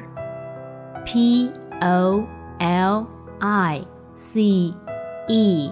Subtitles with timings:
[1.06, 2.26] P O
[2.60, 3.08] L
[3.40, 4.74] I C
[5.28, 5.72] E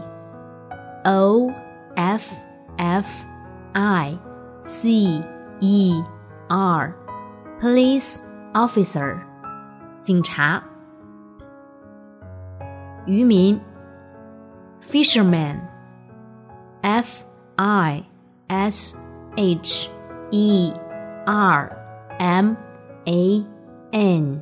[1.05, 1.51] O
[1.95, 2.33] F
[2.77, 3.25] F
[3.73, 4.17] I
[4.61, 5.21] C
[5.59, 6.01] E
[6.49, 6.93] R
[7.59, 8.19] police
[8.53, 9.17] officer
[9.99, 10.61] 警察。
[13.05, 13.59] 渔民
[14.81, 15.59] fisherman
[16.81, 17.23] F
[17.57, 18.03] I
[18.47, 18.95] S
[19.35, 19.89] H
[20.31, 20.73] E
[21.25, 21.71] R
[22.19, 22.55] M
[23.05, 23.45] A
[23.91, 24.41] N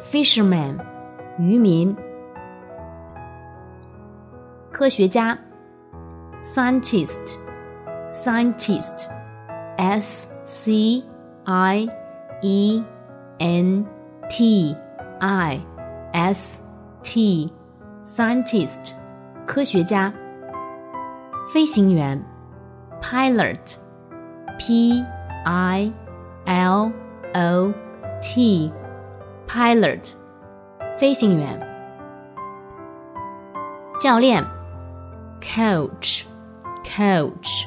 [0.00, 0.78] fisherman
[1.38, 1.96] 渔民。
[4.70, 5.36] 科学家
[6.42, 7.38] scientist
[8.12, 9.08] scientist
[9.76, 11.02] S C
[11.44, 11.88] I
[12.42, 12.82] E
[13.38, 13.86] N
[14.28, 14.76] T
[15.20, 15.60] I
[16.12, 16.60] S
[17.02, 17.52] T
[18.02, 18.92] scientist
[19.46, 20.12] 科学家。
[21.52, 22.22] 飞行员
[23.00, 23.76] pilot
[24.58, 25.02] P
[25.44, 25.92] I
[26.44, 26.92] L
[27.32, 27.72] O
[28.20, 28.70] T
[29.46, 30.10] pilot
[30.98, 31.58] 飞行员。
[33.98, 34.44] 教练
[35.40, 36.24] coach
[36.84, 37.64] coach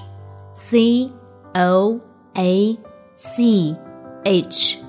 [0.54, 1.12] C
[1.56, 2.00] O
[2.36, 2.78] A
[3.16, 3.76] C
[4.24, 4.80] H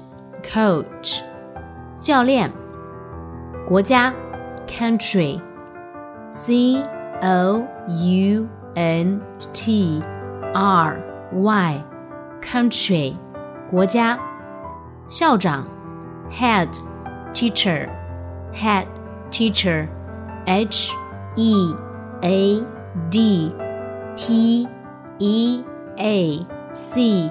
[0.43, 1.21] coach
[2.01, 2.51] 教练，
[3.67, 4.13] 国家
[4.67, 5.41] country
[6.29, 6.83] C
[7.23, 9.21] O U N
[9.53, 10.03] T
[10.55, 10.97] R
[11.35, 11.85] Y
[12.41, 13.17] country
[13.71, 14.19] 国家，
[15.09, 15.67] 校长
[16.31, 16.69] head
[17.33, 17.89] teacher
[18.53, 18.87] head
[19.31, 19.89] teacher
[20.47, 20.93] H
[21.37, 21.75] E
[22.23, 22.65] A
[23.11, 23.53] D
[24.17, 24.69] T
[25.19, 25.65] E
[25.99, 27.31] A C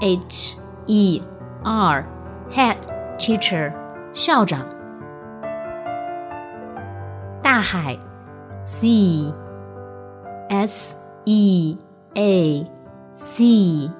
[0.00, 1.22] H E
[1.64, 2.04] R
[2.50, 2.76] head
[3.18, 3.72] teacher
[4.12, 4.66] 校长。
[7.42, 7.98] 大海
[8.62, 9.32] sea
[10.48, 11.76] S E
[12.14, 12.66] A
[13.12, 13.90] C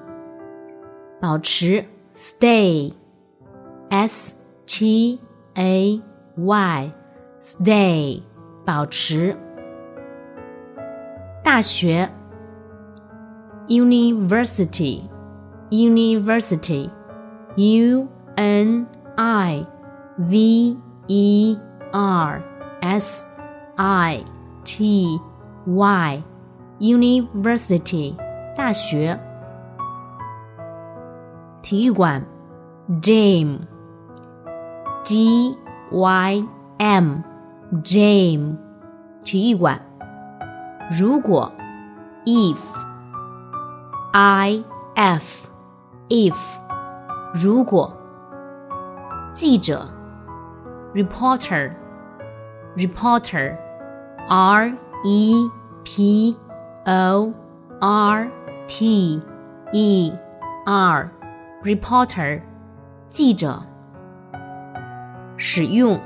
[1.19, 2.93] 保持 stay
[3.89, 4.33] S
[4.65, 5.19] T
[5.55, 6.01] A
[6.37, 6.91] Y
[7.41, 8.21] stay
[8.65, 9.37] 保持。
[11.43, 12.09] 大学
[13.67, 15.01] university
[15.69, 16.89] university
[17.55, 18.87] U N
[19.17, 19.65] I
[20.17, 20.77] V
[21.07, 21.57] E
[21.91, 22.43] R
[22.81, 23.23] S
[23.77, 24.23] I
[24.63, 25.19] T
[25.65, 26.23] Y
[26.79, 28.15] university
[28.55, 29.19] 大学。
[31.61, 32.23] 体育馆
[33.01, 33.59] gym
[35.03, 35.55] G
[35.91, 36.43] Y
[36.77, 37.21] M
[37.83, 38.57] gym
[39.23, 39.79] 体育馆。
[40.91, 41.51] 如果
[42.25, 42.57] if
[44.11, 44.63] I
[44.95, 45.47] F
[46.08, 46.34] if
[47.34, 47.92] 如果
[49.34, 49.86] 记者
[50.94, 51.72] reporter
[52.76, 53.56] reporter
[54.28, 54.72] R
[55.04, 55.50] E
[55.84, 56.36] P
[56.86, 57.32] O
[57.80, 58.30] R
[58.66, 59.20] T
[59.72, 60.12] E
[60.66, 61.10] R
[61.62, 62.40] reporter
[63.08, 63.62] 记者
[65.36, 66.00] 使用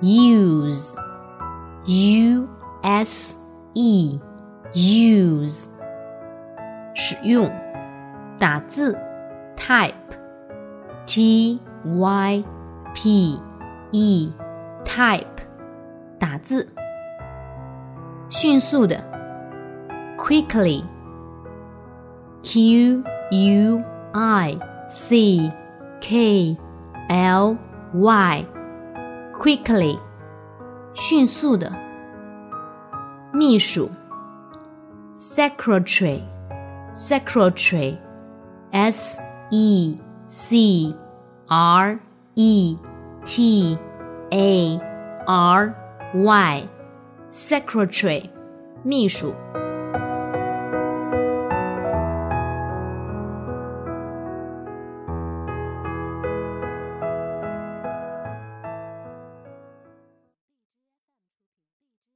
[0.00, 0.94] use
[1.86, 2.48] U
[2.82, 3.36] S
[3.74, 4.20] E
[4.72, 5.68] use
[6.94, 7.50] 使用
[8.38, 8.96] 打字
[9.57, 9.93] type
[11.05, 12.43] T Y
[12.93, 13.39] P
[13.91, 14.33] E
[14.83, 15.25] type
[16.19, 16.67] 打字
[18.29, 18.97] 迅速的
[20.17, 20.83] quickly
[22.41, 24.57] Q U I
[24.87, 25.51] C
[26.01, 26.57] K
[27.09, 27.57] L
[27.93, 28.45] Y
[29.33, 29.99] quickly
[30.93, 31.71] 迅速的
[33.31, 33.89] 秘书
[35.15, 36.21] secretary
[36.93, 37.97] secretary
[38.71, 39.19] S
[39.50, 39.98] E
[40.28, 40.94] C
[41.48, 41.98] R
[42.34, 42.76] E
[43.24, 43.78] T
[44.30, 44.78] A
[45.26, 45.74] R
[46.14, 48.30] Y，secretary，
[48.82, 49.34] 秘书。